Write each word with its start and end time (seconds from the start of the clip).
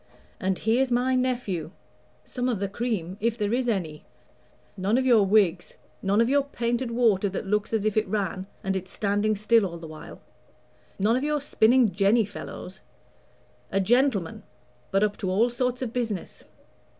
And 0.39 0.57
here's 0.57 0.89
my 0.89 1.13
nephew 1.13 1.69
some 2.23 2.49
of 2.49 2.59
the 2.59 2.67
cream, 2.67 3.17
if 3.19 3.37
there 3.37 3.53
is 3.53 3.69
any: 3.69 4.03
none 4.75 4.97
of 4.97 5.05
your 5.05 5.23
Whigs, 5.27 5.77
none 6.01 6.19
of 6.19 6.27
your 6.27 6.41
painted 6.41 6.89
water 6.89 7.29
that 7.29 7.45
looks 7.45 7.71
as 7.71 7.85
if 7.85 7.95
it 7.95 8.07
ran, 8.07 8.47
and 8.63 8.75
it's 8.75 8.91
standing 8.91 9.35
still 9.35 9.63
all 9.63 9.77
the 9.77 9.85
while; 9.85 10.19
none 10.97 11.15
of 11.15 11.23
your 11.23 11.39
spinning 11.39 11.91
jenny 11.91 12.25
fellows. 12.25 12.81
A 13.71 13.79
gentleman; 13.79 14.41
but 14.89 15.03
up 15.03 15.17
to 15.17 15.29
all 15.29 15.51
sorts 15.51 15.83
of 15.83 15.93
business. 15.93 16.45